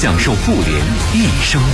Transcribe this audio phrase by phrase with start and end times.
[0.00, 0.66] 享受互联
[1.12, 1.68] 易生活。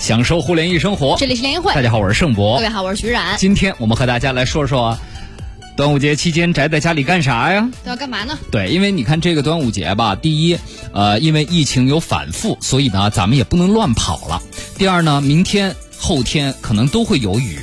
[0.00, 1.72] 享受互联易生活，这里是联谊会。
[1.72, 2.56] 大家好，我是盛博。
[2.56, 3.36] 各位好，我是徐冉。
[3.38, 4.98] 今天我们和大家来说说，
[5.74, 7.68] 端午节期间宅在家里干啥呀？
[7.82, 8.38] 都要干嘛呢？
[8.50, 10.58] 对，因为你看这个端午节吧，第一，
[10.92, 14.42] 呃，因为疫情有反复，所以呢，咱们也不能乱跑了。
[14.76, 17.58] 第二呢，明天、后天可能都会有雨，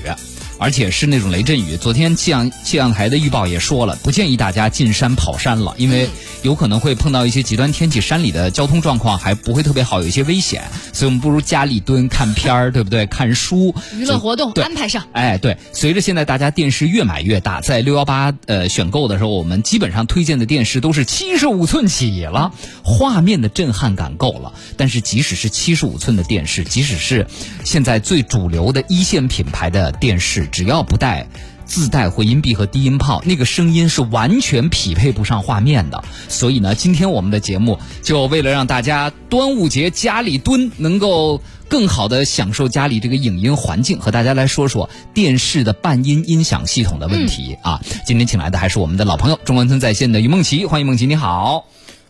[0.60, 1.78] 而且是那种雷阵雨。
[1.78, 6.08] 昨天气象气象台的预报也说了，不建议大家进山跑山了，因为
[6.44, 10.62] 有可能会碰到一些极端天气，山里的交通状况还不会特别好，有一些危险。
[10.94, 13.06] 所以我们不如家里蹲看片儿，对不对？
[13.06, 15.04] 看书，娱乐活动安排上。
[15.14, 22.52] 哎，对，随着现在大家电视越买越大，在六幺八呃选购的时候，我们基本上推荐的电视都是七十五寸起了，
[22.84, 24.54] 画面的震撼感够了。
[24.76, 27.26] 但是即使是七十五寸的电视，即使是
[27.64, 31.28] 现在最主流的一线品牌的电视，只要不带。
[31.66, 36.04] 自带回音壁和低音炮，那个声音是完全匹配不上画面的。
[36.28, 47.80] 所以呢，今天我们的节目就为了让大家端午节家里蹲，能够更好的享受家里这个影音环境，和大家来说说电视的伴音音响系统的问题、啊。
[48.04, 51.68] 今天请来的还是我们的老朋友中关村在线的于梦琪，欢迎梦琪，你好。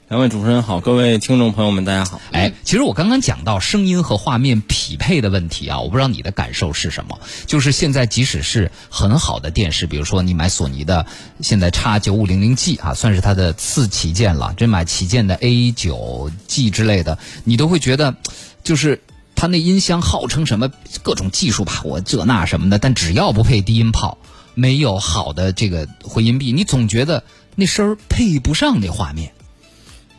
[0.10, 2.20] 两位主持人好，各位听众朋友们，大家好。
[2.32, 7.20] 哎，其实我刚刚讲到声音和画面匹配的问题啊，我不知道你的感受是什么。
[7.46, 11.06] 就是现在即使是很好的电视，比如说你买索尼的
[11.42, 14.56] 现在 X 九五零零 G 啊，算是它的次旗舰了。
[14.58, 18.16] 这买旗舰的 A 九 G 之类的，你都会觉得，
[18.64, 19.04] 就是
[19.36, 20.72] 它那音箱号称什么
[21.04, 24.18] 各种技术吧，我这那什么的，但只要不配低音炮，
[24.56, 27.24] 没有好的这个回音壁，你总觉得
[27.54, 29.34] 那声儿配不上那画面。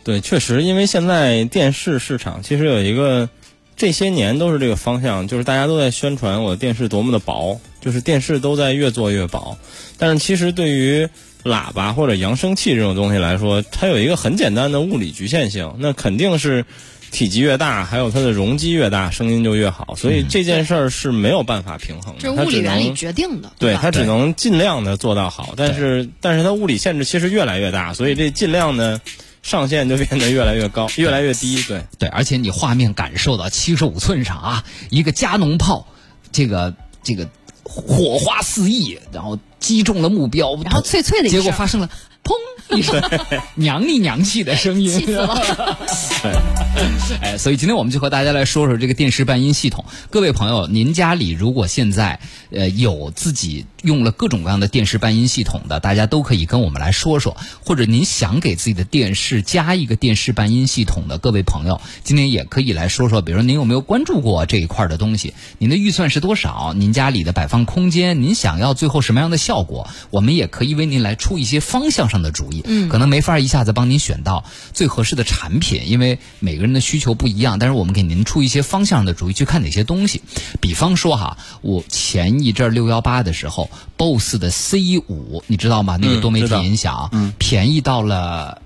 [0.03, 3.29] 对，确实，因为现在电视市场其实有一个，
[3.77, 9.57] 这些年都是这个方向，就是大家都在宣传我的电视多么的薄，就是电视都在越做越薄。
[9.99, 11.09] 但是其实对于
[11.45, 16.65] 喇叭或者扬声器这种东西来说，它有一个很简单的物理局限性，那肯定是
[17.11, 19.95] 体积越大，还有它的容积越大，声音就越好。
[19.97, 23.53] 所以这件事儿是没有办法平衡的，这是它只物理原理能决定的。
[23.59, 29.01] 对，它只能尽量的做到好，但是但是它物理限制其实越来越大，所以这尽量呢
[29.43, 31.63] 上限就变得越来越高，越来越低。
[31.63, 35.87] 对，对，而且你画面感受到七十五寸上啊，一个加农炮，
[36.31, 37.29] 这个这个
[37.63, 41.91] 火花四溢，然后击中了目标，然后脆脆的一声结果发生了
[42.31, 43.03] 砰一声
[43.57, 45.79] 娘里娘气的声音，气死了。
[47.21, 49.85] 哎，所以今天我们就和大家来说说这个电视伴音系统。
[50.11, 52.21] 各位朋友，您家里如果现在
[52.53, 57.37] 呃有自己用了各种各样的电视伴音系统的，大家都可以跟我们来说说。
[57.65, 63.21] 或者您想给自己的电视加一个电视伴音系统的，各位朋友，今天也可以来说说。
[63.21, 65.35] 比如说您有没有关注过这一块的东西？
[65.59, 66.73] 您的预算是多少？
[66.77, 69.89] 您家里的摆放空间，您想要最后什么样的效果？
[70.11, 72.63] 我们也可以为您来出一些方向上的主意。
[72.67, 77.59] 嗯，可能没法一下子帮您选到最合适的产品，因为每个人的需求不一样。
[77.59, 80.23] 但是我们给您出一些方向的主意，去看哪些东西。
[80.61, 85.97] 比方说哈，我前一阵六幺八的时候，BOSS 的 C 五，你知道吗？
[85.97, 88.63] 那个多媒体音响，嗯，便宜到了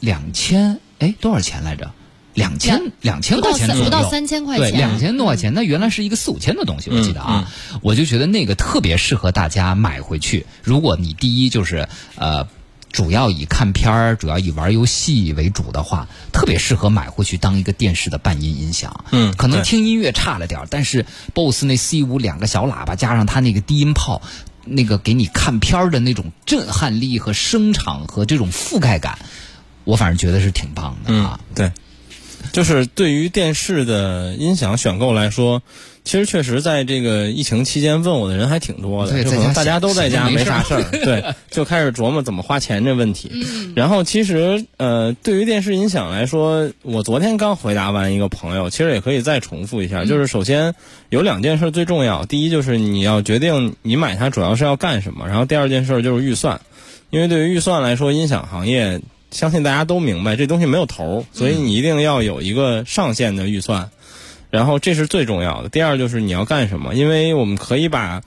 [0.00, 1.92] 两千，哎，多少钱来着？
[2.34, 10.46] 两千两千块钱左右，三不到三千块对，钱两千多块钱，那原来是一个四五千的东西，我记得啊，我就觉得那个特别适合大家买回去。
[10.62, 12.46] 如果你第一就是呃。
[12.92, 19.06] 主要以看片儿、主要以玩游戏为主的话，特别适合买回去当一个电视的伴音音响。
[19.12, 24.20] 嗯可能听音乐差了点儿，但是 BOSS 那 C 五两个小喇叭加上它那个低音炮，
[24.66, 29.18] 那个给你看片儿的那种震撼力和声场和这种覆盖感，
[29.84, 31.40] 我反正觉得是挺棒的啊。
[31.40, 31.72] 嗯，对，
[32.52, 35.62] 就是对于电视的音响选购来说，
[36.04, 43.30] 其实确实在这个疫情期间问我的人还挺多的，可能大家都在家没没啥事儿，对，就开始琢磨怎么花钱这问题。
[43.74, 50.74] 然后其实呃，对于电视音响来说，我昨天刚回答完一个朋友，其实也可以再重复一下，就是首先
[51.08, 56.60] 有两件事最重要，第一就是你要决定你买它主要是要干什么，然后第二件事就是预算，
[57.08, 59.00] 因为对于预算来说，音响行业。
[59.32, 63.90] 相信大家都明白，这东西没有头，所以你一定要有一个上限的预算。
[64.50, 65.68] 然后这是最重要的。
[65.68, 68.22] 第二就是你要干什么，因为我们可以把。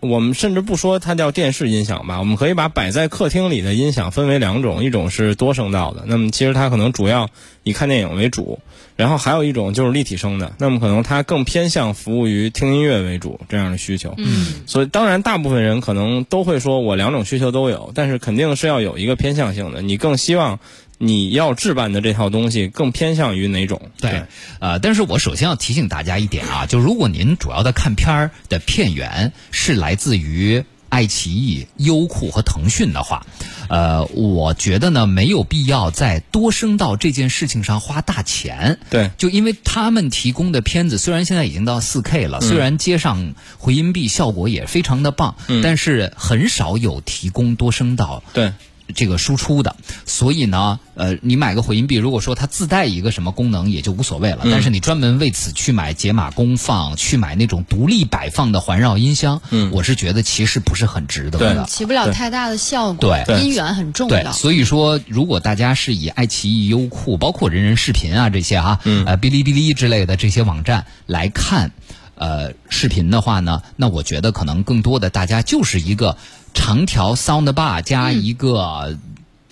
[0.00, 7.30] 我们甚至不说它叫电视音响吧，我们可以把摆在客厅里的音响分为两种，一种是多声道的，那么其实它可能主要
[7.62, 8.58] 以看电影为主，
[8.96, 14.14] 然后还有一种就是立体声的，那么可能它更偏向服务于听音乐为主这样的需求。
[14.16, 20.58] 嗯，所以当然大部分人可能都会说我两种需求都有，但是肯定是要有一个偏向性的，你更希望。
[20.98, 23.90] 你要置办的这套东西更偏向于哪种？
[24.00, 24.22] 对，
[24.60, 30.64] 呃，但是我首先要提醒大家一点啊，就如果您主要的看片儿的片源是来自于
[30.96, 33.26] 爱奇艺、优酷和腾讯的话，
[33.68, 38.78] 呃，我觉得呢没有必要在多声道这件事情上花大钱。
[38.88, 48.22] 对，就因为他们提供的片子虽然现在已经到四 K 了，虽然接上回音壁效果也非常的棒，但是很少有提供多声道。
[48.32, 48.54] 对。
[48.94, 54.40] 这个输出的，所以呢，呃，你买个回音壁，如果说它自带一个什么功能，也就无所谓了。
[54.44, 63.16] 但是你专门为此去买解码功放，去买那种独立摆放的环绕音箱，嗯，我是觉得其实不是很值得的，起不了太大的效果。
[63.26, 64.32] 对，音源很重要。
[64.32, 71.72] 所以说，如果大家是以爱奇艺、优酷，包括人人视频啊这些啊，呃，哔哩哔哩之类的这些网站来看，
[72.14, 76.16] 呃，视频的话呢，那我觉得可能更多的大家就是一个。
[76.56, 78.98] 长条 sound bar 加一个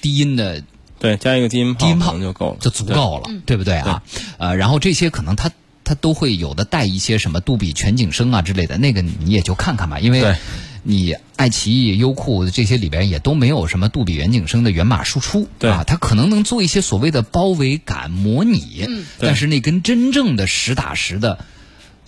[0.01, 0.65] 低音的，
[0.99, 3.57] 对，加一个低音低音炮就够了，就足够了，对。
[3.57, 4.03] 不对啊？
[4.39, 5.53] 呃，然后这些可能它
[5.85, 10.35] 它都会有的带一些什么杜比全景声啊之类的，那个你也就看看吧，因为
[10.83, 15.71] 你爱奇艺、优酷这些里边也都没有什么杜比全景声的源码输出，对。
[15.71, 21.45] 啊，它可能能做一些所谓的包围感模拟，但是那跟真正的实打实的。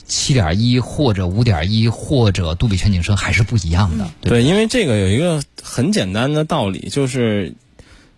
[0.07, 4.09] 七点一或者五点一或者杜比全景声还是不一样的。
[4.21, 7.55] 对，因为这个有一个很简单的道理，就是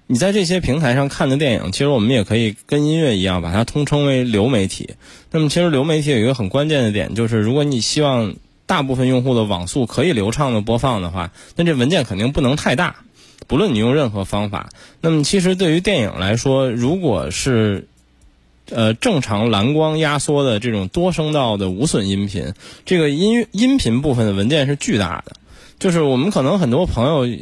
[0.06, 4.90] 你在这些平台上看的电影，其实我们也可以跟音乐一样，把它通称为流媒体。
[5.30, 8.34] 那么，其实流媒体有一个很关键的点，就是如果你希望
[8.66, 12.96] 大部分用户的网速可以流畅的播放的话，那这文件肯定不能太大，
[13.46, 14.68] 不论你用任何方法。
[15.00, 17.88] 那么，其实对于电影来说，如果是
[18.70, 22.52] 呃，正常蓝光压缩的这种多声道的无损音频，
[22.84, 25.32] 这个音音频部分的文件是巨大的。
[25.78, 27.38] 就是我们可能很多朋友，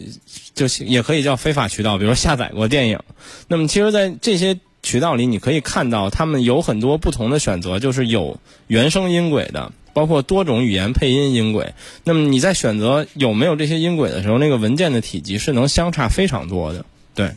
[0.55, 3.01] 就也可以叫非法渠道，比如下载过电影。
[3.49, 11.73] 那么，其实，在这些渠道里，你可以看到他们有很多不同的选择，就是有原声音轨的，包括多种语言配音音轨。
[12.05, 16.85] 那么你在选择有没有这些音轨的时候，那个文件的体积是能相差非常多的。
[17.15, 17.31] 对。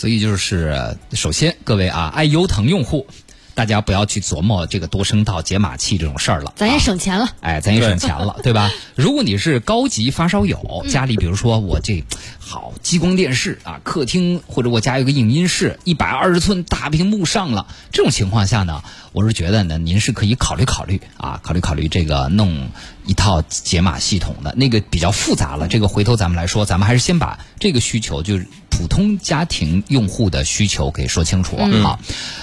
[0.00, 3.06] 所以就是，首先各位啊，爱优腾用户，
[3.54, 6.54] 大家不要去琢磨这个多声道解码器这种事儿了。
[6.56, 8.70] 咱也省钱了，哎，咱也省钱了，对吧？
[8.96, 12.02] 如果你是高级发烧友，家里比如说我这
[12.38, 18.82] 好激光电视啊，客厅或者我家有个影音室，一百二十寸大屏幕上了，这种情况下呢，
[19.12, 22.70] 我是觉得呢，您是可以考虑考虑啊，考虑考虑这个弄
[23.04, 25.68] 一套解码系统的，那个比较复杂了。
[25.68, 28.46] 这个回头咱们来说，咱们还是先把这个需求就是。
[28.80, 31.98] 普通家庭用户的需求给说清楚啊，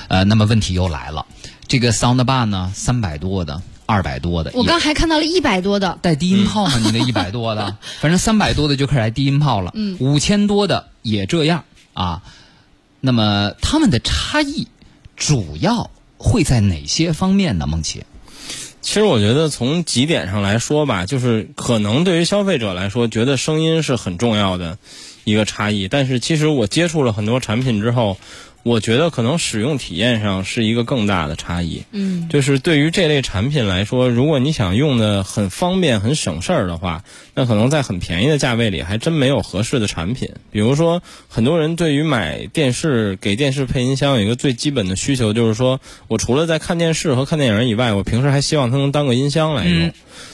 [0.07, 1.25] 呃，那么问题又来了，
[1.67, 6.77] 这个 Soundbar 呢，三百多的，二百多的，我刚还看到了一百多的带低音炮吗？
[6.77, 11.63] 你那一百多的， 反正三百多的就开始来低音炮了，嗯，五千多的也这样
[11.93, 12.21] 啊。
[13.01, 14.67] 那么他们的差异
[15.15, 17.65] 主要会在哪些方面呢？
[17.65, 18.03] 孟琪，
[18.81, 24.77] 其实我觉得从几点上来说吧，就是可能对于消费者来说，觉得声音是很重要的。
[25.27, 28.17] 一个差异，但是其实我接触了很多产品之后，
[28.63, 31.83] 我觉得可能使用体验上是一个更大的差异。
[31.91, 37.03] 嗯，就是对于这类产品来说，如果你想用的很方便、很省事儿的话，
[37.33, 40.29] 那可能在很便宜的价位里还真没有合适的产品。
[40.49, 49.91] 比如说，很多人对于买电视给电视配音箱有一个最基本的需求，就是说我除了在看电视和看电影以外，我平时还希望它能当个音箱来用。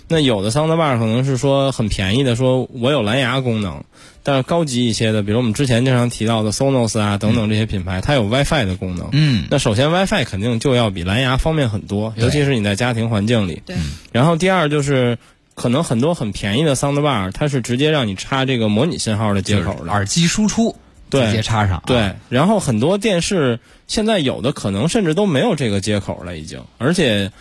[0.07, 3.83] 那有的 soundbar 可能是说很便宜的，说我有蓝牙功能。
[4.25, 9.10] 但是高级一些的，比如我们之前经常提到的 Sonos 啊等等这些品牌，它有 WiFi 的功能。
[9.12, 13.62] 嗯，那首先 WiFi 肯定就要比蓝牙方便很多，尤其是你在家庭环境里。
[13.65, 13.75] 对。
[14.13, 15.17] 然后第二就是，
[15.55, 20.74] 可能很多很便宜的 Soundbar，它是直接让你插这个模拟信号的接口的，耳机输出
[21.12, 21.83] 直接插上。
[21.86, 22.13] 对。
[22.29, 26.63] 然后很多电视现在有的可能甚至都没有这个接口了，已经。
[26.77, 27.31] 而且，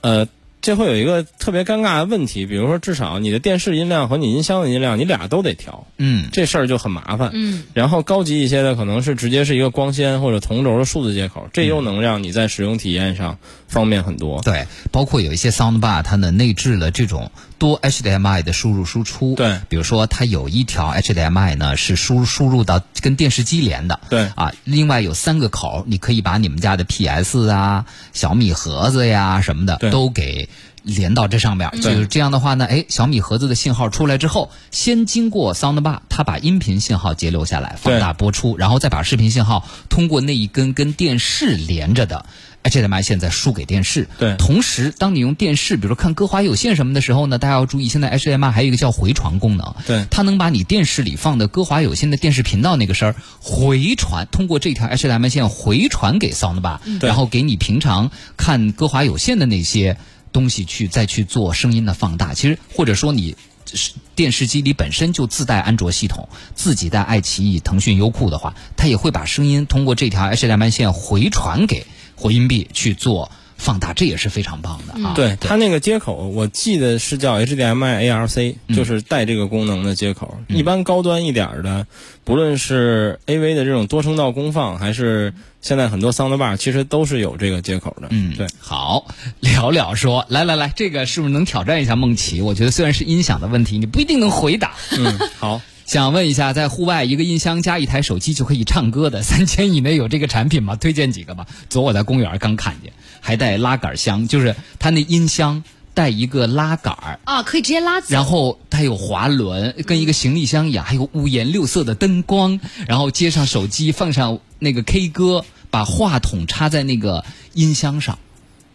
[0.00, 0.26] 呃。
[0.62, 7.30] 这会有一个特别尴尬的问题，比如说至少你的电视音量和你音箱的音量，你俩都得调，嗯，这事儿就很麻烦。
[7.34, 13.38] 嗯，然后高级一些的可能是直接是一个光纤或者同轴的数字接口，这又能让你在使用体验上
[13.72, 14.40] 方便很多。
[14.42, 19.58] 对，包括有一些 soundbar 它呢内置了这种多 HDMI 的输入输出，对。
[19.68, 24.30] 比如说它有一条 HDMI 呢是输输入到跟电视机连的，对。
[24.36, 30.48] 啊，另外有三个口，你可以把你们家的 PS 啊、小米盒子呀什么的都给。
[30.84, 42.26] 连到这上面，就是这样的话呢，哎，小米盒子的信号出来之后，先经过 soundbar，它把音频信号截留下来，放大播出，然后再把视频信号通过那一根跟电视连着的
[42.62, 44.08] HDMI 线在输给电视。
[44.18, 59.96] 对同时，当你用电视，比如说看歌华有线什么的时候呢，大家要注意，现在 HDMI 还有一个叫回传功能，对它能把你电视里放的歌华有线的电视频道那个声儿回传，通过这条 HDMI 线回传给 soundbar，、对然后给你平常看歌华有线的那些
[60.32, 62.34] 东西去再去做声音的放大。
[62.34, 63.36] 其实或者说你。
[63.74, 71.86] 是电视机里本身就自带安卓系统，自己带爱奇艺、腾讯、优酷的话，它也会把声音通过这条 HDMI 线回传给
[72.22, 75.12] 回音壁去做放大，这也是非常棒的啊。
[75.14, 80.38] 对它那个接口，我记得是叫 HDMI ARC，、嗯就是带这个功能的接口。
[80.48, 81.86] 一般高端一点的，
[82.24, 88.08] 不论是 AV 的这种多声道功放，还是现在很多 soundbar，其实都是有这个接口的。
[88.10, 88.46] 嗯，对。
[88.60, 89.06] 好，
[89.40, 92.40] 聊聊说，来来来，这个是不是能挑战一下梦琪？
[92.40, 94.74] 我觉得虽然是音响的问题，你不一定能回答。
[94.96, 95.60] 嗯，好。
[95.84, 100.76] 想问一下，在户外一个音箱加一台手机就可以唱歌的， 三千以内有这个产品吗？
[100.76, 101.46] 推荐几个吧。
[101.68, 105.62] 昨我在公园刚看见，还带拉杆箱，就是它那音箱
[105.92, 107.18] 带一个拉杆儿。
[107.24, 108.06] 啊，可以直接拉走。
[108.10, 117.24] 然后它有滑轮，跟一个行李箱一样，还有五颜六色的灯光，然后接上手机，放上那个 K 歌，把话筒插在那个
[117.54, 118.18] 音箱上，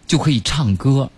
[0.06, 1.10] 就可以唱歌，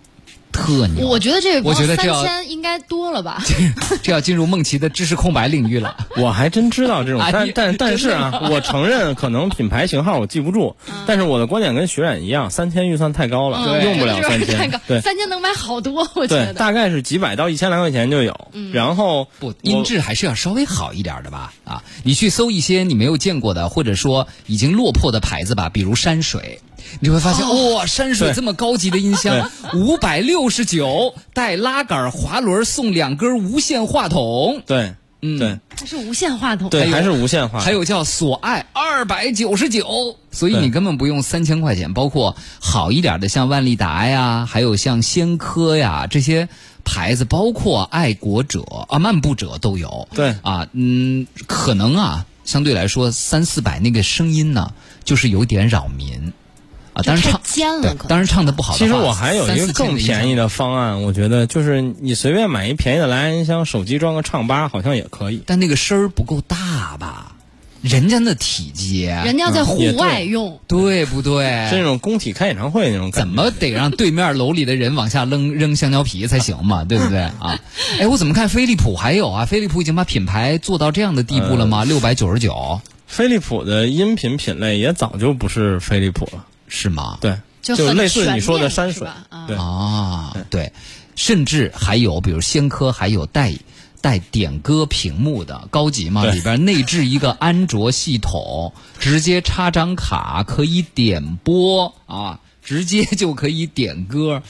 [0.52, 1.06] 特牛。
[1.08, 3.42] 我觉得这个我觉得这三要千应该多了吧？
[4.02, 5.96] 这要进入梦琪的知识空白领域了。
[6.16, 10.76] 我还真知道这种，但但但是啊，我承认可能品牌型号我记不住，
[11.06, 16.54] 但是我的观点跟徐冉一样，三千预算太高了，嗯用不了三千对三千能买好多，我觉对，得。
[16.54, 18.48] 大概是几百到一千来块钱就有。
[18.72, 21.52] 然后不，音质还是要稍微好一点的吧？
[21.64, 26.60] 啊，你去搜一些你没有见过的，或者说已经落魄的牌子吧，比如山水，
[27.00, 35.38] 你就会发现，哇、山水这么高级的音箱， 五百六十九，带拉杆、滑轮，送两根无线话筒，对，嗯。
[35.38, 37.64] 对它是无线话筒，对，还是无线话筒。
[37.64, 41.94] 还有叫索爱二百九十九，所以你根本不用三千块钱。
[41.94, 46.50] 包括好一点的，像万利达呀，还有像仙科呀这些
[46.84, 50.06] 牌子，包括爱国者啊、漫步者都有。
[50.14, 50.36] 对。
[50.42, 56.30] 啊，嗯，可能啊，相对来说三四百那个声音呢，就是有点扰民
[56.92, 57.02] 啊。
[57.02, 60.48] 当然唱尖了当然唱的不好的，其实我还有一个更便宜的。
[60.48, 65.42] 方案，我觉得就是你随便买一便宜的蓝牙音箱，手机装个唱吧，好像也可以。
[65.46, 67.32] 但那个声儿不够大吧？
[67.82, 71.66] 人家那体积，人家在户外用，对不对？
[71.70, 73.20] 是那种工体开演唱会那种感觉。
[73.20, 77.58] 怎么得让对面楼里的人往下扔扔香蕉皮才行嘛，对不对啊？
[77.98, 79.46] 哎，我怎么看飞利浦还有啊？
[79.46, 81.84] 飞利浦已经把品牌做到这样的地步了吗？
[81.84, 87.18] 六百九十九飞利浦的音频品类也早就不是飞利浦了，是吗？
[87.20, 89.06] 对，就类似你说的山水。
[89.28, 89.44] 啊。
[89.46, 89.56] 对。
[89.56, 90.72] 啊，对，
[91.14, 93.52] 甚至还有比如仙科还有带
[94.00, 104.42] 带点歌屏幕的高级嘛，里边内置一个安卓系统，直接插张卡可以点播啊，直接就可以点歌。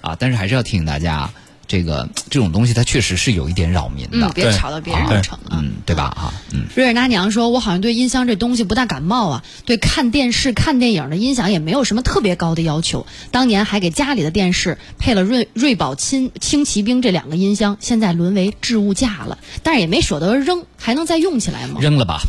[0.00, 0.16] 啊。
[0.18, 1.30] 但是还是要提醒大家，
[1.68, 5.22] 这个这种东西它确实是有一点扰民的嗯，，别吵到别人。
[5.50, 6.04] 嗯，对吧？
[6.16, 6.64] 啊，嗯。
[6.74, 13.06] 瑞尔娜娘说：“我好像对音箱这东西不大感冒啊，对看电视、看电影的音响也没有什么特别高的要求。
[13.30, 21.78] 当年还给家里的电视配了瑞瑞宝轻轻骑兵这两个音箱，现在沦为置物架了，但是也没舍得扔，还能再用起来吗？
[21.80, 22.22] 扔了吧。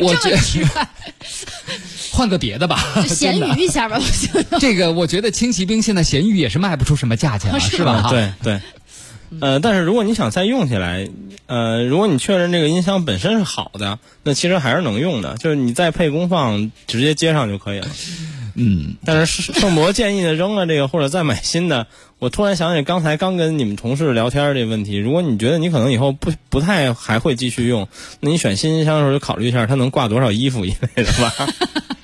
[0.00, 0.88] 我觉这么奇怪，
[2.20, 4.44] 换个别的吧， 就咸鱼一下吧，不行。
[4.60, 8.08] 这个我觉得轻骑兵现在咸鱼也是卖不出什么价钱了，是 是吧？
[8.10, 8.60] 对对。
[9.40, 11.08] 呃，但是如果你想再用起来，
[11.46, 17.88] 呃，如果你确认这个音箱本身是好的，那其实还是能用的，就是你再配功放，直接接上就可以了。
[18.56, 21.86] 嗯，但是盛博建议的扔了这个，或者再买新的。
[22.18, 27.88] 我突然想起刚才刚跟你们同事聊天这个问题，如果你觉得你可能以后不不太还会继续用，
[28.20, 31.32] 那你选新音箱的时候就考虑一下它能挂多少衣服一类的吧。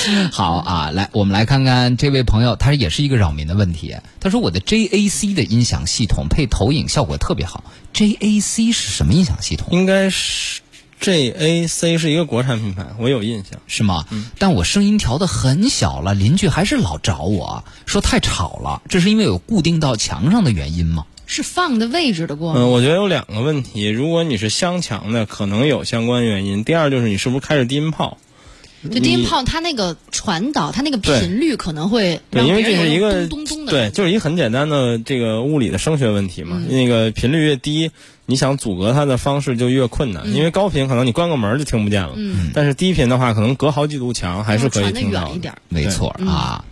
[0.32, 3.94] 好啊，来，我们来看看这位朋友，他也是一个扰民的问题。
[4.18, 7.64] 他说我的 JAC 的音响系统配投影效果特别好
[7.94, 9.68] ，JAC 是什么音响系统？
[9.72, 10.62] 应该是
[11.00, 13.60] JAC 是一个国产品牌，我有印象。
[13.66, 14.04] 是吗？
[14.38, 21.04] 但我声音调的很小了，邻居还是老找我说太吵了，这是因为有固定到墙上的原因吗？
[21.26, 22.60] 是放的位置的过吗？
[22.60, 23.86] 嗯，我觉得有两个问题。
[23.86, 26.64] 如果你是镶墙的，可能有相关原因。
[26.64, 28.18] 第二就是你是不是开着低音炮？
[28.88, 33.72] 就低音炮，它那个传导，它那个频率可能会对，让因为别人有这是一个咚咚咚的。
[33.72, 36.62] 对，就是一个很简单的这个物理的声学问题嗯嘛。
[36.68, 37.90] 那个频率越低，
[38.24, 40.32] 你想阻隔它的方式就越困难。
[40.32, 45.54] 因为高频可能你关个门就听不见了，嗯但是低频的话，可能隔好几堵墙还是可以听到远一点。
[45.68, 46.64] 没错啊。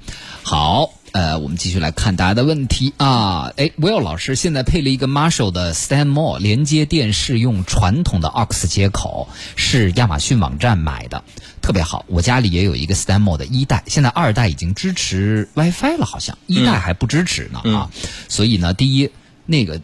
[0.43, 3.53] 好，呃，我们继续来看大家的问题啊。
[3.57, 11.25] 哎，Will 老师现在配了一个 Marshall 的 StanMore 连接电视用传统的 aux 接口，是亚马逊网站买的，
[11.63, 12.05] 特别好。
[12.09, 17.91] 我家里也有一个 StanMore 的一代，现在二代已经支持 WiFi 了，好像一代还不支持呢啊。
[18.29, 19.11] 所以呢，第一
[19.47, 19.81] 那个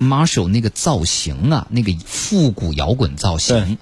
[0.00, 3.78] Marshall 那个造型啊，那个复古摇滚造型。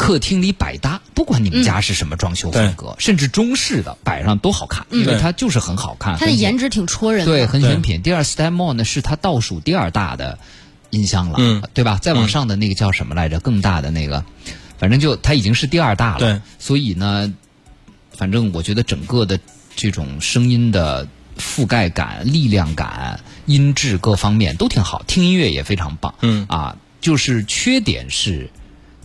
[0.00, 6.16] 客厅里百搭，不管你们家是什么装修风格，甚至中式的摆上都好看，因为它就是很好看。
[6.16, 7.30] 它的颜值挺戳人的。
[7.30, 8.00] 对，很选品。
[8.00, 10.38] 第二，Stanmore 呢是它倒数第二大的
[10.88, 11.98] 音箱了，嗯对吧？
[12.00, 13.40] 再往上的那个叫什么来着？
[13.40, 14.24] 更大的那个，
[14.78, 16.18] 反正就它已经是第二大了。
[16.20, 17.30] 对，所以呢，
[18.16, 19.38] 反正我觉得整个的
[19.76, 21.06] 这种声音的
[21.38, 26.14] 覆盖感、力量感、音质各方面都挺好，听音乐也非常棒。
[26.22, 28.48] 嗯啊，就是缺点是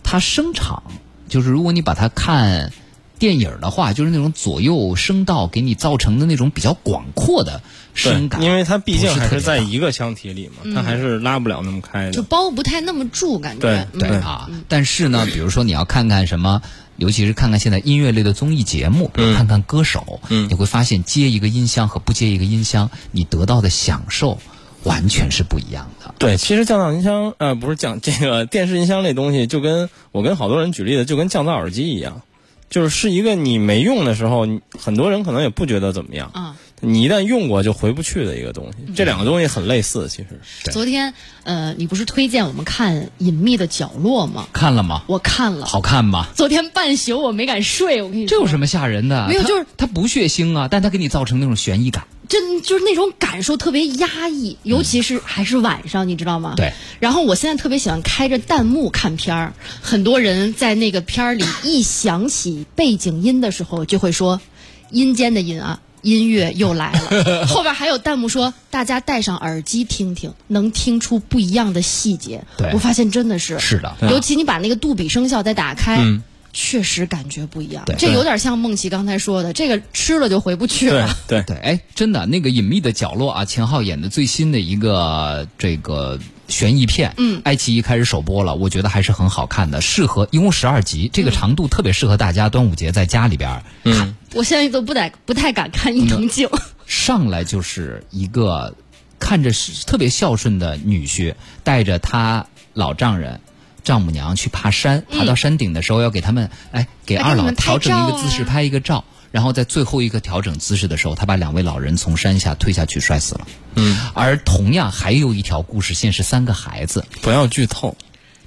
[0.06, 0.84] 它声场，
[1.28, 2.72] 就是如果你把它看
[3.18, 7.60] 电影的话，就是那种左右声道给你造成的那种比较广阔的
[7.92, 12.22] 声感，因为它毕竟还是在一个腔体里嘛，它还是拉不了那么开就。
[12.22, 13.60] 包不太那么住，感觉。
[13.60, 16.60] 对嗯对啊，但是呢，比如说你要看看什么，
[16.98, 24.38] 尤其是看看现在音乐类的综艺节目，比如看看歌手，嗯你会发现接一个音箱和不接一个音箱，你得到的享受
[24.84, 25.95] 完全是不一样的。
[26.18, 32.22] 对，其实降噪音箱，呃，不是降这个电视音箱这东西，就跟我跟好多人举例子，就跟降噪耳机一样，
[32.70, 34.46] 就是是一个你没用的时候，
[34.78, 38.92] 很多人可能也不觉得怎么样，啊，你一旦用过就回不去的一个东西。
[38.94, 40.40] 这两个东西很类似，其实。
[40.70, 41.12] 昨天
[41.44, 44.46] 呃，你不是推荐我们看《隐秘的角落》吗？
[44.52, 45.02] 看了吗？
[45.06, 46.26] 我看了，好看吗？
[46.34, 49.28] 昨天半宿我没敢睡，我跟你说，这有什么吓人的？
[49.28, 52.04] 没有就是它不血腥啊，但它给你造成那种悬疑感。
[52.28, 56.54] 真就是那种感受特别压抑，尤其是还是晚上，你知道吗？
[56.56, 56.72] 对。
[57.00, 64.40] 然后我现在特别喜欢开着弹幕看片儿，很多人在那个片儿里一响起背景音的时候，就会说
[64.90, 65.80] “阴间的阴啊”。
[66.02, 76.22] 音乐又来了， 后边还有弹幕说：“大家戴上耳机听听，能听出不一样的细节。”对我发现真的是是的尤其你把那个杜比声效再打开，嗯
[76.58, 77.94] 确实感觉不一样对。
[77.96, 81.14] 这有点像梦琪刚才说的，这个吃了就回不去了。
[81.28, 94.16] 对对，哎，真的，那个隐秘的角落啊，秦昊演的最新的一个这个悬疑片，嗯爱奇艺开始首播了，我觉得还是很好看的，适合一共十二集，这个长度特别适合大家端午节在家里边儿看。
[94.32, 96.48] 我现在都不太不太敢看伊能静。
[96.86, 98.74] 上来就是一个
[99.18, 103.40] 看着是特别孝顺的女婿，带着他老丈人。
[103.86, 109.04] 丈母娘去爬山，爬到山顶的时候要给他们，哎，给二老调整一个姿势，拍一个照。
[109.30, 113.46] 然后在最后一个调整姿势的时候，他把两位老人从山下推下去，摔死了。
[113.74, 117.96] 嗯，而同样还有一条故事线是三个孩子，不要剧透。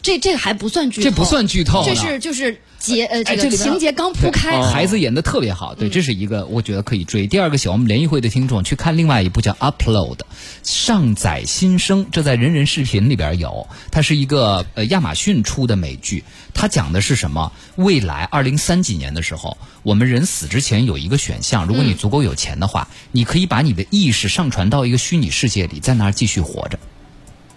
[0.01, 7.27] 这这个还不算剧透，这不算剧透这是就是节呃这个情节刚铺开，孩子演的特别好，对，这是一个我觉得可以追。
[7.27, 10.15] 第二个，喜欢我们联谊会的听众去看另外一部叫《Upload》，
[10.63, 17.51] 上载新生，这在人人视频里边有，它是一个呃亚马逊出的美剧，它讲的是什么？
[17.75, 26.79] 未来二零三几年的时候，我们人死之前有一个选项，如果你足够有钱的话，你可以把你的意识上传到一个虚拟世界里，在那儿继续活着。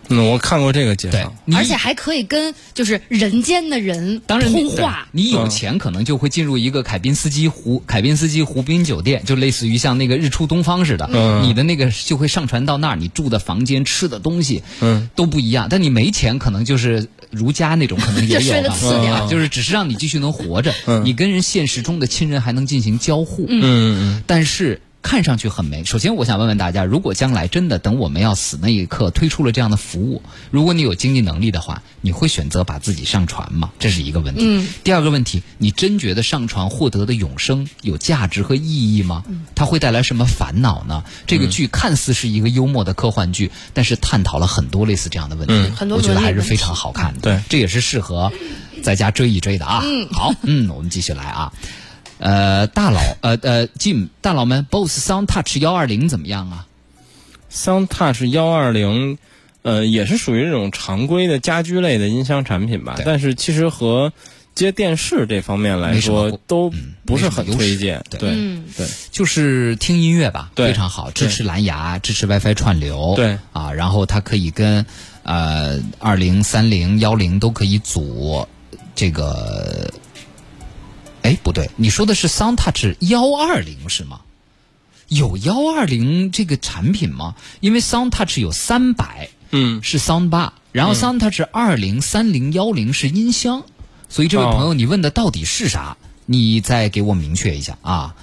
[0.08, 5.06] 嗯，我看过这个介对绍。，你而且还可以跟就是人间的人当然通话。
[5.12, 11.42] 你有钱可能就会进入一个凯宾斯基湖凯宾斯基湖滨酒店，就类似于像那个日出东方似的，嗯。
[11.42, 15.68] 你的那个就会上传到那儿，你住的房间、吃的东西，嗯，都不一样。
[15.70, 24.22] 但你没钱，可能就是如家那种，可能也有吧，就是只是让你继续能活着，你跟人现实中的亲人还能进行交互，嗯嗯。
[24.26, 24.80] 但是。
[25.02, 25.84] 看上去很美。
[25.84, 33.70] 首先，我想问问大家，如果将来真的等我们要死那一刻推出了这样的服务，如果你有经济能力的话，你会选择把自己上传吗？
[33.78, 34.40] 这是一个问题。
[34.44, 39.24] 嗯第二个问题，你真觉得上传获得的永生有价值和意义吗？
[39.54, 41.04] 它会带来什么烦恼呢？
[41.26, 47.20] 这个剧看似是一个幽默的科幻剧，但是探讨了很多类似这样的问题，很多我觉得还是非常好看的。
[47.20, 48.32] 对这也是适合
[48.82, 49.82] 在家追一追的啊。
[50.12, 51.52] 好，嗯，我们继续来啊。
[52.22, 56.68] 呃，大佬，呃呃，Jim，大佬们，BOSS Sound Touch 幺二零怎么样啊
[57.52, 59.18] ？，Sound Touch 幺二零，
[59.62, 62.96] 呃，也是属于这种常规的家居类的音箱产品吧。
[63.04, 64.12] 但是其实和
[64.54, 66.72] 接电视这方面来说，都
[67.04, 68.00] 不是很推荐。
[68.08, 74.86] 对对嗯对就是听音乐吧，非常好，支持蓝牙，支持 WiFi 串流，对啊，然后它可以跟
[75.24, 78.46] 呃二零、三零、幺零都可以组
[78.94, 79.92] 这个。
[81.22, 84.20] 哎，不对，你说的是 SoundTouch 幺二零是吗？
[85.08, 87.34] 有幺二零这个产品吗？
[87.60, 93.64] 因为 SoundTouch 有三百嗯，是 Soundbar，然后 SoundTouch 二零、三零、幺零是音箱，
[94.08, 95.96] 所以这位哦朋友，你问的到底是啥？
[96.26, 98.14] 你再给我明确一下啊！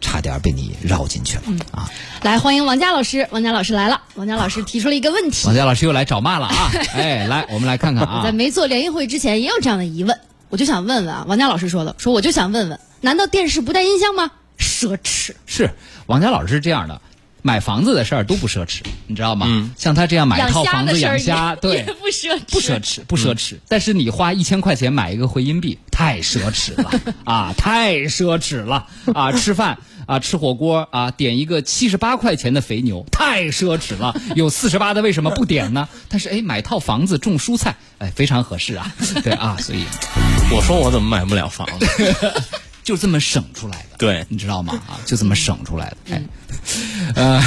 [0.00, 1.90] 差点被你绕进去了啊！
[2.22, 4.00] 来，欢迎王佳老师，王佳老师来了。
[4.14, 6.70] 王佳老师提出了一个问题王，佳老师又来找骂了啊！
[6.94, 10.18] 哎，来，我们来看看啊在啊，没做联谊会之前也有这样的疑问，
[10.50, 14.30] 我就想问问啊，王佳老师说的，说我就想问问，难道电视不带音箱吗？
[14.58, 15.32] 奢侈。
[15.46, 15.70] 是
[16.06, 17.00] 王佳老师是这样的，
[17.42, 19.46] 买房子的事儿都不奢侈，你知道吗？
[19.48, 23.56] 嗯像他这样买一套房子养虾，对，不奢侈，不奢侈，不奢侈。
[23.68, 26.90] 但是你花一千块钱买一个回音壁，太奢侈了
[27.24, 29.32] 啊，太奢侈了啊！
[29.32, 34.14] 吃饭啊，吃火锅啊，点一个七十八块钱的肥牛，太奢侈了。
[34.34, 35.88] 有四十八的为什么不点呢？
[36.08, 38.94] 但是哎，买套房子种蔬菜，哎，非常合适啊。
[39.22, 39.84] 对啊，所以
[40.52, 41.86] 我说我怎么买不了房子？
[42.82, 43.96] 就这么省出来的。
[43.98, 44.74] 对你知道吗？
[44.88, 45.96] 啊，就这么省出来的。
[47.14, 47.40] 哎，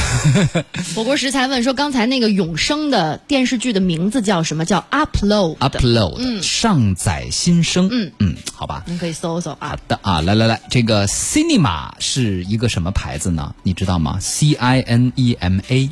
[0.96, 4.66] 火锅食材问说，刚才那个永生的电视剧的名字叫什么？
[4.66, 5.58] 叫 Upload。
[5.58, 7.90] upload、上载新生。
[7.92, 8.84] 嗯嗯，好吧。
[8.86, 9.80] 您可以搜搜啊好啊。
[9.88, 13.54] 的啊，来来来，这个 Cinema 是一个什么牌子呢？
[13.64, 15.90] 你知道吗？C I N E M A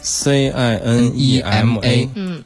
[0.00, 2.44] C I N E M A，嗯，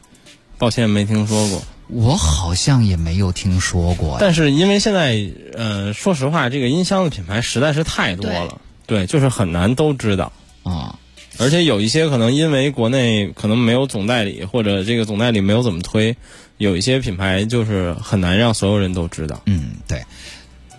[0.59, 1.63] 抱歉没听说过。
[1.93, 4.17] 我好像也没有听说过。
[4.19, 10.33] 但是因为现在呃，说实话，这个音箱的品牌实在是太多了，对，就是很难都知道。
[10.63, 10.99] 啊、
[11.39, 16.17] 而且有一些可能因为国内可能没有总代理，或者这个总代理没有怎么推，
[16.57, 19.43] 有一些品牌就是很难让所有人都知道。
[19.47, 20.03] 嗯，对。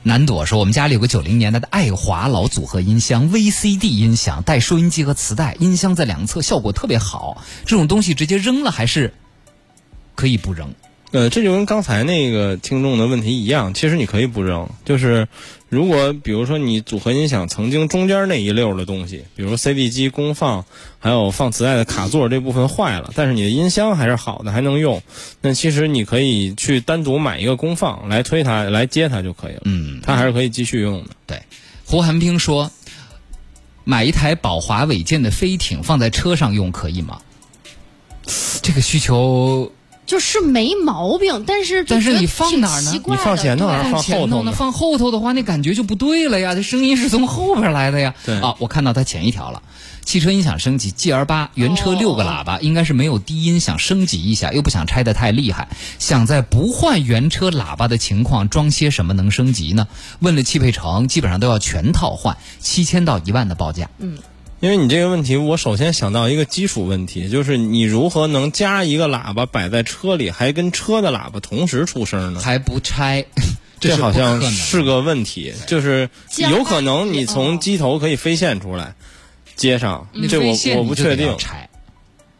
[0.06, 7.42] 南朵说，我们家里有个九零年代的爱华老组合音箱，VCD 音响带收音机和磁带，音箱在两侧效果特别好。
[7.66, 9.14] 这种东西直接扔了还是
[10.16, 10.74] 可以不扔？
[11.14, 15.28] 呃，这就跟刚才那个听众的问题一样，其实你可以不扔，就是
[15.70, 20.66] 如果比如说你组合音响曾经中间那一溜的东西，比如 CD 机、功放，
[20.98, 25.04] 还有放磁带的卡座这部分坏了，但是你的音箱还是好的，还能用，
[25.42, 31.10] 那其实你可以去单独买一个功放来推它、来接它就可以了，嗯，它还是可以继续用的。
[31.28, 31.40] 对。
[31.86, 32.72] 胡寒冰说，
[33.84, 37.22] 买一台宝华韦健的飞艇放在车上用可以吗？
[38.64, 39.72] 这个需求
[40.06, 46.56] 就是没毛病，但是但是你放哪儿呢你放前头对还是放后头呢放后头的话，那感觉就不对了呀。
[46.56, 48.14] 这声音是从后边来的呀。
[48.26, 49.62] 对啊，我看到它前一条了。
[50.06, 59.88] 汽车音响升级，GR 八原车六个喇叭，应该是没有低音，想升级一下，又不想拆的太厉害，想在不换原车喇叭的情况装些什么能升级呢？
[60.20, 63.90] 问了汽配城，基本上都要全套换，七千到一万的报价。
[64.64, 72.40] 因为你这个问题，我首先想到一个基础问题，就是你如何能加一个喇叭摆在车里，还跟车的喇叭同时出声呢？
[72.40, 78.96] 还不拆， 是这好像是个问题，就是有可能你哦从机头可以飞线出来
[79.58, 81.36] 接上，这我我不确定。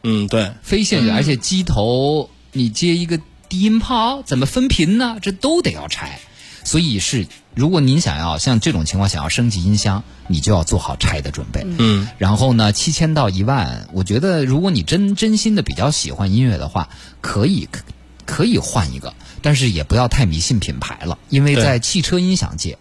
[0.02, 5.18] 嗯，对，飞线，而且机头你接一个低音炮，怎么分频呢？
[5.20, 6.18] 这都得要拆。
[6.64, 11.64] 所以是，如果您想要像这种情况想要升级音箱，你就要做好拆的准备。
[11.78, 16.88] 嗯，然后呢，七千到一万，我觉得如果你真真心的比较喜欢音乐的话，
[17.20, 17.82] 可以可
[18.24, 22.78] 可以换一个，但是也不要太迷信品牌了，因为在汽车音响界，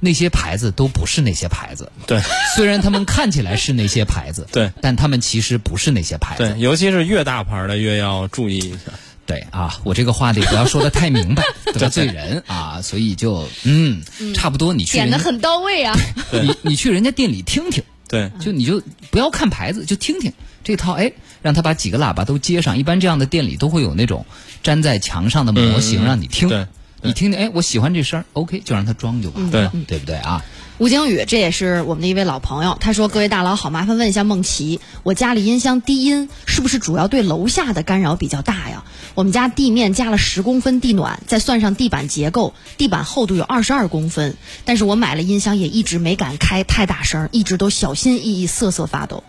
[0.00, 1.92] 那些牌子都不是那些牌子。
[2.06, 2.20] 对
[2.56, 6.42] 虽然他们看起来是那些牌子，对但他们其实不是那些牌子。
[6.48, 8.92] 对，尤其是越大牌的越要注意一下。
[9.26, 14.02] 对啊，我这个话得不要说的太明白， 得罪人啊，所以就嗯，
[14.34, 15.96] 差不多你去点的很到位啊。
[16.32, 20.32] 你你去人家店里听听，对，就你就不要看牌子，就听听
[20.62, 22.76] 这套，哎，让他把几个喇叭都接上。
[22.76, 24.26] 一般这样的店里都会有那种
[24.62, 26.66] 粘在墙上的模型让你听，对
[27.02, 30.44] 你听听，哎，我喜欢这声，OK，就让他装就完了，对对不对啊？
[30.78, 32.76] 吴京宇，这也是我们的一位老朋友。
[32.80, 38.82] 他说：“各位大佬好，麻烦问一下梦琪，我家里音箱低音是不是主要对楼下的干扰比较大呀？
[39.14, 44.36] 我们家地面加了十公分地暖，再算上地板结构，地板厚度有二十二公分。
[44.64, 49.22] 但是我买了音箱也一直没敢开太大声，一直都小心翼翼，瑟瑟发抖。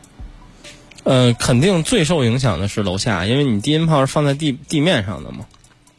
[1.04, 5.46] 呃，肯定最受影响的是楼下，因为你低音炮是放在地地面上的嘛，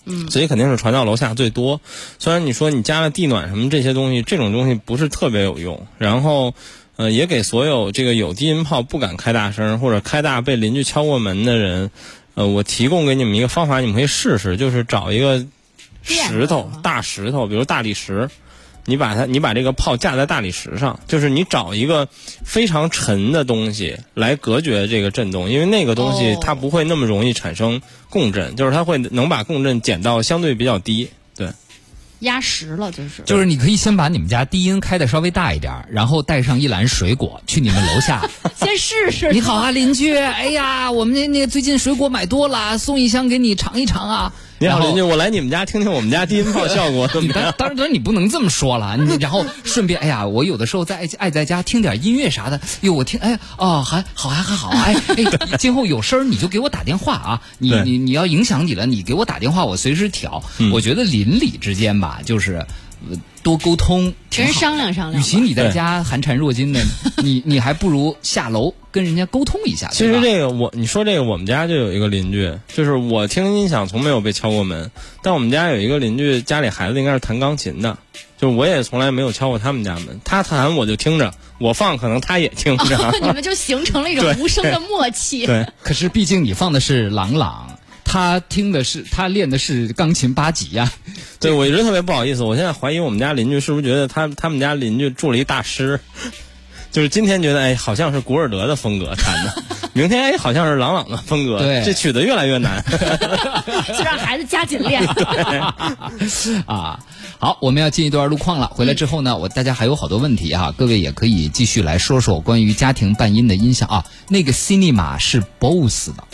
[0.07, 1.81] 嗯，所以肯定是传到楼下最多。
[2.19, 6.55] 虽然你说你加了地暖什么这些东西，这种东西不是特别有用，然后。
[6.99, 11.91] 呃，也给所有这个有低音炮不敢开大声或者开大被邻居敲过门的人，
[12.33, 15.45] 呃，我提供给你们一个方法，你们可以试试，就是找一个
[16.03, 18.31] 石头，大石头，比如大理石，
[18.87, 22.09] 你把它，你把这个炮架在大理石上，就是你找一个
[22.45, 31.11] 非常沉的东西来隔绝这个震动，因为那个东西哦它不会那么容易产生共振，就是它会能把共振减到相对比较低。
[31.37, 31.51] 对，
[32.21, 33.23] 压实了就是。
[33.25, 38.25] 就是你可以先把你们家低音开的稍微大一点儿，然后带上一篮水果去你们楼下。
[38.57, 39.33] 先试试。
[39.33, 40.17] 你好啊，邻居！
[40.17, 44.33] 哎呀，我们那那最近水果买多了，送一箱给你尝一尝啊。
[44.59, 47.55] 你好邻居，我来你们家听听我们家低音炮效果怎么当样？
[47.59, 48.97] 当然，当然你不能这么说了。
[48.97, 54.95] 你然后顺便，哎呀，我有的时候在爱爱在家听点音乐啥的，哟，我听，哎，哦，还好，还还好，哎
[55.53, 57.43] 哎，今后有事儿你就给我打电话啊。
[57.59, 60.43] 你你你要影响你了，你给我打电话，我随时调。
[60.73, 62.65] 我觉得邻里之间吧，就是。
[63.11, 66.83] 呃多沟通，挺跟人好商量商量与其你在家寒蝉若金的，
[67.23, 69.91] 你你还不如下楼跟人家沟通一下。
[69.93, 74.91] 其实这个我你说这个，我们家就有一个邻居，就是我听音响从没有被敲过门，
[75.23, 77.99] 但我们家有一个邻居家里孩子应该是弹钢琴的，
[78.39, 83.13] 就是我也从来没有敲过他们家门，他弹我就听着，我放可能他也听着。
[83.21, 85.45] 你们就形成了一种无声的默契。
[85.45, 90.91] 对，可是毕竟你放的是朗朗，他听的是他练的是钢琴八级呀、
[91.39, 96.01] 对我一直特别不好意思，我现在怀疑我们家邻居是不是觉得他他们家邻居住了一大师，
[96.91, 102.83] 就是今天觉得哎好像是古尔德的风格弹的， 明天哎好像是朗朗的风格，对这曲子越来越难。
[103.97, 105.03] 就让孩子加紧练。
[106.67, 106.99] 啊。
[107.39, 108.67] 好，我们要进一段路况了。
[108.69, 114.07] 回来之后呢，我大家还有好多问题啊，各位也可以继续来说说关于家庭伴音的音响啊。
[114.29, 116.25] 那个 Cinema 是 BOSS 的，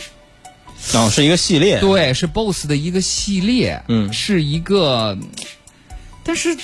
[0.93, 5.17] 然后是一个系列，对，是 BOSS 的一个系列，嗯是一个，
[6.23, 6.55] 但是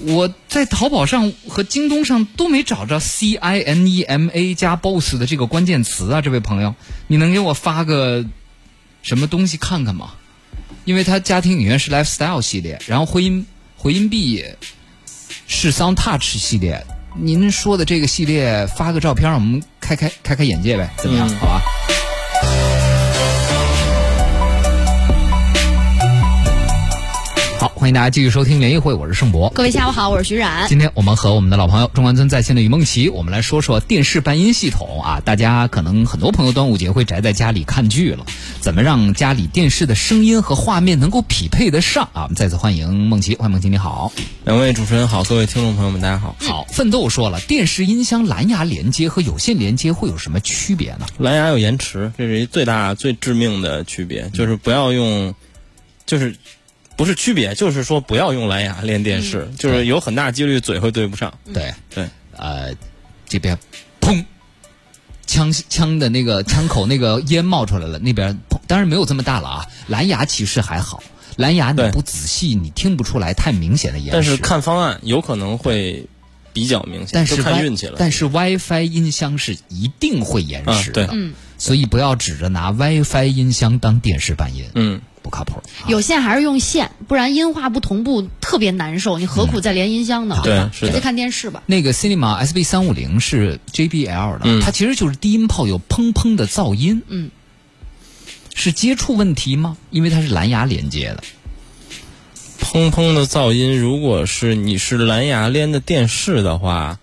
[0.00, 6.74] 我在淘宝上和京东上都没找着 C I N E M A 加 BOSS 的这个关键词啊，这位朋友，
[7.06, 8.24] 你能给我发个
[9.02, 10.14] 什么东西看看吗？
[10.84, 14.44] 因为它家庭影院是 Lifestyle 系列，然后回音回音壁
[15.46, 16.84] 是 Sound Touch 系列。
[17.16, 21.28] 您说的这个系列发个照片，让我们开开开开眼界呗，怎么样？
[21.28, 21.62] 嗯好吧。
[27.84, 29.50] 欢迎大家继续收听联谊会，我是盛博。
[29.50, 30.66] 各位下午好，我是徐冉。
[30.68, 35.20] 今天我们和我们的老朋友中关村在线的于梦琪，我们来说说电视伴音系统啊。
[35.22, 38.24] 大家可能很多朋友端午节会宅在家里看剧了，
[38.58, 42.22] 怎么让家里电视的声音和画面能够匹配得上啊？
[42.22, 44.10] 我们再次欢迎梦琪，欢迎梦琪，你好。
[44.46, 46.34] 两位主持人好，各位听众朋友们，大家好。
[46.40, 51.04] 好，奋斗说了，电视音箱蓝牙连接和有线连接会有什么区别呢？
[51.18, 55.34] 蓝牙有延迟，这是一最大最致命的区别，就是不要用，
[56.06, 56.34] 就是
[56.96, 61.32] 不是区别，就是说不要用蓝牙连电视，就是有很大几率嘴会对不上。
[61.52, 62.74] 对对，呃，
[63.28, 63.58] 这边
[64.00, 64.24] 砰，
[65.26, 69.66] 枪枪的那个枪口那个烟冒出来了，那边砰，当然没有这么大了啊。
[69.88, 71.02] 蓝牙其实还好，
[71.36, 74.12] 蓝牙你不仔细你听不出来太明显的延迟。
[74.12, 76.06] 但是看方案有可能会
[76.52, 77.96] 比较明显，但是看运气了。
[77.98, 85.54] 但是 WiFi 音箱是一定会延啊对迟的，嗯，所以不要指着拿 WiFi 音箱当电视伴音，嗯，不靠谱。
[85.54, 89.18] 啊有线还是用线，不然音画不同步特别难受。
[89.18, 90.38] 你何苦再连音箱呢？
[90.44, 91.62] 对直接看电视吧。
[91.66, 97.02] 那个 Cinema SB 三五零是 JBL 的，嗯它其实就是低音炮有砰砰的噪音。
[97.08, 97.30] 嗯，
[98.54, 99.76] 是接触问题吗？
[99.90, 101.24] 因为它是蓝牙连接的。
[102.60, 106.98] 砰砰的噪音，如果是你是蓝牙连的电视的话，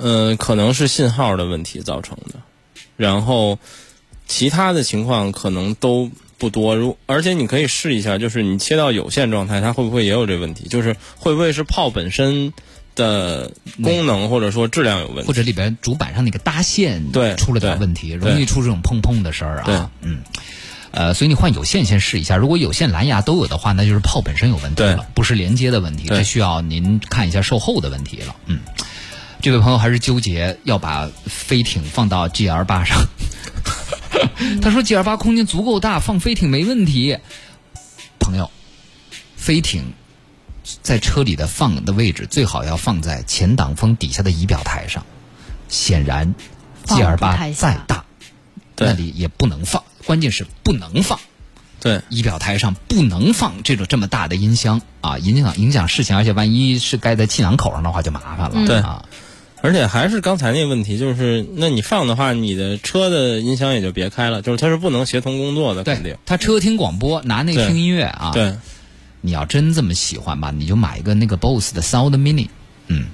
[0.00, 2.40] 呃，可能是信号的问题造成的。
[2.96, 3.58] 然后
[4.26, 6.74] 其他的情况可能都不多。
[6.74, 10.66] 如而且你可以试一下，就是你切到有线状态，它会不会也有这问题？
[10.68, 12.52] 就是会不会是炮本身
[12.96, 15.28] 的功能或者说质量有问题？
[15.28, 19.90] 或者里边主板上那个搭线对出了点问题，容易出这种砰砰的声儿对啊。
[20.00, 20.22] 嗯，
[20.90, 28.34] 呃，所以你换有线先试一下，如果有线蓝牙都有的话，那就是炮本身有问题了，不是连接的问题，对这需要您看一下售后的问题了。
[28.46, 28.58] 嗯，
[29.40, 32.98] 这位朋友还是纠结要把飞艇放到 GL 八上。
[34.60, 37.18] 他说：“G 二八空间足够大，放飞艇没问题。
[38.18, 38.50] 朋友，
[39.36, 39.92] 飞艇
[40.82, 45.04] 在车里的放的位置最好要放在前挡风底下的仪表台上。
[45.68, 46.34] 显然
[46.84, 48.04] ，G 二八再大，
[48.76, 51.18] 那里也不能放，关键是不能放。
[51.80, 58.66] 对，仪表台上不能放这种这么大的音箱啊，影响影响事情，而且万一是盖在气囊口上的话就麻烦了。
[58.66, 59.04] 对啊，
[59.62, 66.18] 而且还是刚才那个问题，就是那你放的话，你的车的音箱也就别开了，就是它是不能协同工作的，肯定对。
[66.24, 68.30] 他车听广播，拿那个听音乐啊。
[68.32, 68.54] 对，
[69.20, 72.48] 你要真这么喜欢吧，你就买一个那个 BOSS 的 Sound Mini，
[72.86, 73.06] 嗯，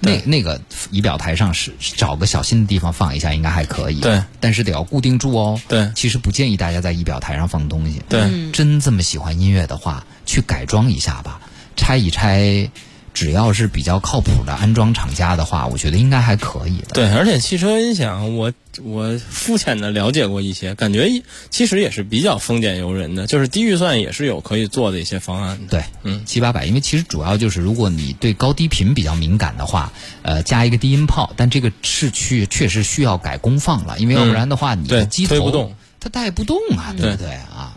[0.00, 4.00] 那那个仪表台上是找个小心的地方放一下，应该还可以。
[4.00, 5.58] 对，但是得要固定住哦。
[5.68, 8.02] 对其实不建议大家在仪表台上放东西。
[8.08, 11.40] 对，真这么喜欢音乐的话，去改装一下吧，
[11.76, 12.70] 拆一拆。
[13.14, 16.88] 只要是比较靠谱的安装厂家的话，我觉得应该还可以的。
[16.92, 21.08] 对，而且汽车音响，我我肤浅的了解过一些，感觉
[21.48, 25.70] 其实也是比较丰俭由人的，就是低预算也是有可以做的一些方案的。
[25.70, 37.73] 对，嗯，七八百，因为其实主要就是如果你对高低频比较敏感的话，呃，加一个低音炮，但这个是去确实需要改功放了，因为要不然的话，你的对机头推不动它带不动啊，对不对啊？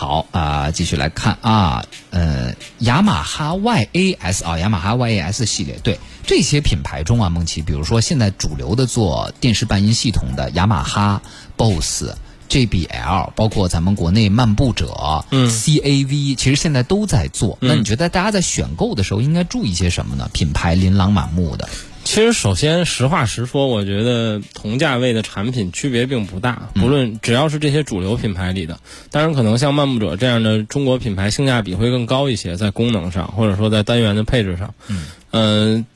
[0.00, 11.20] 好啊、继续来看啊，呃，雅马哈 YAS 啊，雅马哈 YAS 系列，对这些品牌中啊，梦琪，比如说现在主流的做电视伴音系统的雅马哈、
[11.58, 12.14] BOSS、
[12.48, 17.58] JBL，包括咱们国内漫步者、嗯 CAV，其实现在都在做。
[17.60, 20.30] 那你觉得大家在选购的时候应该注意些什么呢？
[20.32, 21.68] 品牌琳琅满目的，
[22.02, 34.74] 其实，首先实话实说，我觉得同价位的产品区别并不大，不论只要是这些主流品牌里的，当然可能像漫步者这样的中国品牌性价比会更高一些，在功能上或者说在单元的配置上，
[35.32, 35.86] 嗯、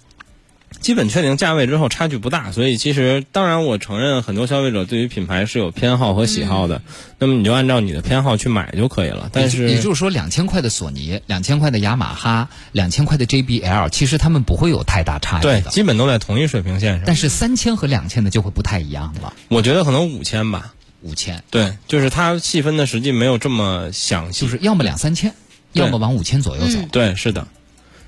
[0.84, 6.82] 基本确定价位之后差距不大，所以其实当然我承认很多消费者对于品牌是有偏好和喜好的，
[7.18, 9.30] 那么你就按照你的偏好去买就可以了。
[9.32, 15.70] 但是也就是说，两千块的索尼，两千块的雅马哈，两千块的 JBL，其实他们不会有太大差异对，的。
[15.70, 17.02] 基本都在同一水平线上。
[17.06, 20.74] 但是三千和两千的就会不太一样了，我觉得可能五千吧。
[21.00, 24.42] 五千对，就是它细分的实际没有这么详细。
[24.42, 25.34] 就是要么两三千，
[25.72, 26.78] 要么往五千左右走。
[26.78, 27.46] 嗯对，是的。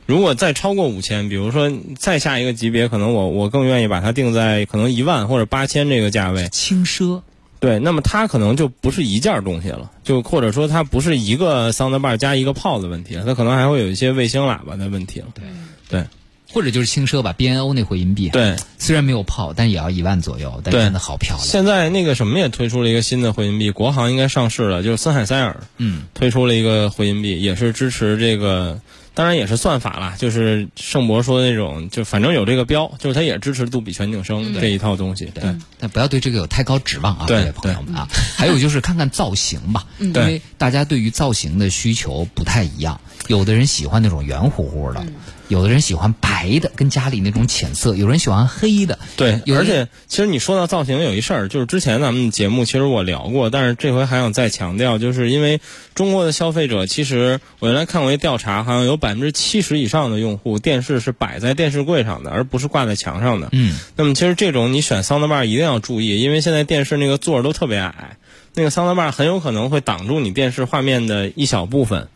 [0.07, 6.49] 如果再超过五千，比如说再下一个级别，可能我我更愿意把它定在可能一万或者八千这个价位。
[6.49, 7.21] 轻奢，
[7.61, 15.27] 对，那么它可能就不是一件东西了，就或者说它不是一个桑德巴加一个炮的问题了，它可能还会有一些卫星喇叭的问题了。
[15.35, 15.45] 对。
[15.89, 16.07] 对。
[16.53, 20.81] 或者就是轻奢吧，B N O 那回音壁，，对，虽然没有炮，但也要一万左右，但对。
[20.81, 21.45] 真的好漂亮。
[21.47, 28.81] 现在那个什么也推出了一个新的回音壁，国行应该上市了，就是森海塞尔嗯，推出了一个回音壁，也是支持这个，
[29.17, 35.25] 当然也是算法啦，就是盛博说的那种，就反正有这个标，就是它也支持杜比全景声这一套东西。
[35.35, 35.43] 对，
[35.79, 38.07] 但不要对这个有太高指望啊，对各位朋友们啊。
[38.37, 45.03] 还有就是看看造型吧，因为大家对于造型的需求不太一样，有的人喜欢那种圆乎乎的，
[45.49, 48.99] 有的人喜欢白的，跟家里那种浅色，有人喜欢黑的。
[49.17, 55.61] 对，而且其实你说到造型有一事儿，就是之前咱们节目其实我聊过，但是这回还想再强调，就是因为
[55.95, 63.49] 中国的消费者，其实我原来看过一调查，好像有百分之七十以上的用户电视是摆在电视柜上的，而不是挂在墙上的。
[63.53, 68.17] 嗯，那么其实这种你选桑德曼一定要注意，因为现在电视那个座儿都特别矮，
[68.55, 72.09] 那个桑德巴很有可能会挡住你电视画面的一小部分。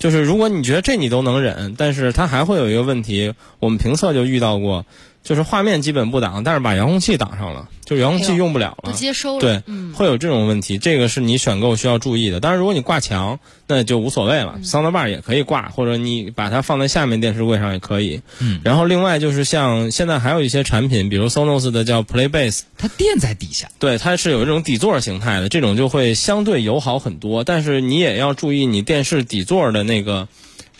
[0.00, 4.86] 就是如果你觉得这你都能忍，但是它还会有一个问题，我们评测就遇到过，
[5.22, 8.90] 就是画面基本不挡，但是把遥控器挡上了，就遥控器用不了了。
[8.90, 9.40] 不接收了。
[9.40, 12.40] 对，嗯，会有这种问题，这个是你选购需要注意的。
[12.40, 18.22] 当然，如果你挂墙，那就无所谓了，桑德巴也可以挂，或者你把它放在下面电视柜上也可以。
[18.40, 23.68] 嗯，然后另外就是像现在还有一些产品，比如 Sonos 的叫 Playbase，它垫在底下。
[23.78, 27.44] 对，它是有一种底座形态的，这种就会相对友好很多。
[27.44, 30.28] 但是你也要注意你电视底座的那个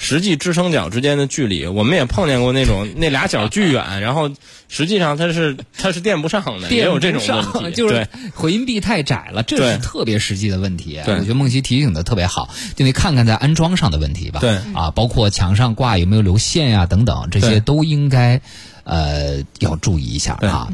[0.02, 1.66] 实际支撑脚之间的距离。
[1.66, 4.30] 我们也碰见过那种那俩脚巨远，然后
[4.66, 7.22] 实际上它是它是垫不上的，也有这种
[7.54, 7.76] 问题。
[7.76, 10.98] 就是对回音壁太窄了，这是特别实际的问题。
[11.04, 14.40] 对我觉得梦琪提醒的特别好，就你看看在安装上的问题吧。
[14.40, 18.40] 对啊，包括墙上挂有没有留线呀、等等，这些都应该
[18.84, 20.68] 呃要注意一下啊。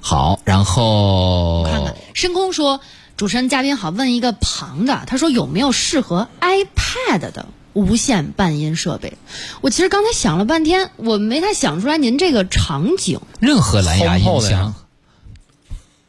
[0.00, 2.80] 好，然后看看深空说，
[3.16, 9.18] 主持人嘉宾好，问一个旁的，他说有没有适合 iPad 的无线伴音设备？
[9.60, 13.20] 我其实刚才想了半天，我没太想出来您这个场景。
[13.40, 14.74] 任何蓝牙音箱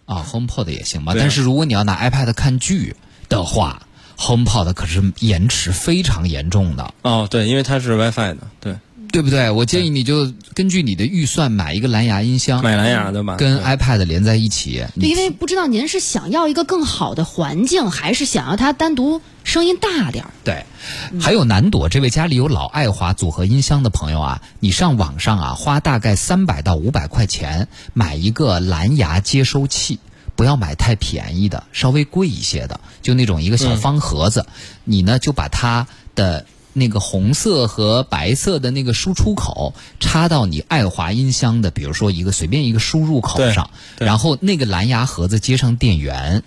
[0.06, 1.13] 啊，HomePod 也行吧。
[1.17, 2.95] 但是如果你要拿 iPad 看剧
[3.28, 6.93] 的话，HomePod 可是延迟非常严重的。
[7.01, 8.78] 哦，对，因为它是 WiFi 的，对，
[9.15, 9.49] 对不对？
[9.49, 14.84] 我建议你就根据你的预算买一个蓝牙音箱，买蓝牙的吧，跟 iPad 连在一起。
[14.99, 20.32] 对，因为不知道您是想要一个更好的环境，还是想要它单独声音大点儿？
[20.43, 20.65] 对，
[21.21, 29.99] 还有南朵这位家里有老爱华组合音箱的朋友啊，你上网上啊花大概三百到五百块钱买一个蓝牙接收器。
[30.36, 34.45] 不要买太便宜的，稍微贵一些的，就那种一个小方盒子，
[34.84, 36.45] 你呢就把它的
[36.77, 46.43] 那个红色和白色的那个输出口插到你爱华音箱的，比如说一个随便一个输入口上，然后那个蓝牙盒子接上电源，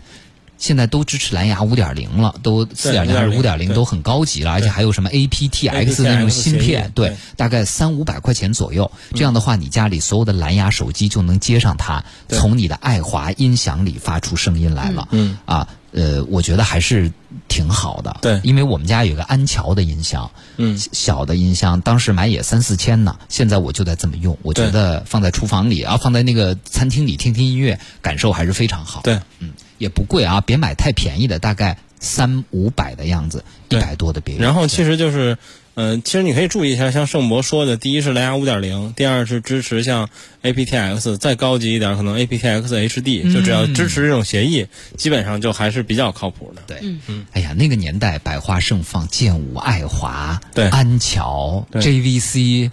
[0.59, 8.91] 现在都支持蓝牙五点零了，都四点零还是五点零都很高级了，而且还有什么 aptX 那种芯片，对对，大概三五百块钱左右。
[9.15, 12.39] 这样的话，你家里所有的蓝牙手机就能接上它，对。
[12.39, 15.09] 从你的爱华音响里发出声音来了。
[15.13, 15.39] 嗯。
[15.45, 17.13] 啊，呃，我觉得还是
[17.47, 18.17] 挺好的。
[18.21, 18.41] 对。
[18.43, 20.77] 因为我们家有个安桥的音箱，嗯。
[20.93, 29.01] 小的音箱，当时买也三四千呢，现在我就在这么用，我觉得放在厨房里啊，放在那个餐厅里听听音乐，感受还是非常好。
[29.03, 34.45] 对，嗯，也不贵啊，别买太便宜的，大概三五百的样子，一百多的别用。
[34.45, 35.39] 然后其实就是，
[35.75, 40.09] 呃，其实你可以注意一下，像盛博说的，第一是蓝牙五点零，第二是支持像
[40.43, 44.67] aptX，再高级一点可能 aptX HD，、就只要支持这种协议，
[44.97, 46.63] 基本上就还是比较靠谱的。
[46.67, 52.71] 对，嗯，哎呀，那个年代百花盛放，剑舞、爱华、对安桥、对 JVC，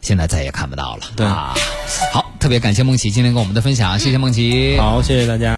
[0.00, 1.02] 现在再也看不到了。
[1.14, 1.54] 对啊，
[2.12, 4.76] 好，特别感谢梦琪今天跟我们的分享，谢谢梦琪。
[4.78, 5.56] 好，谢谢大家。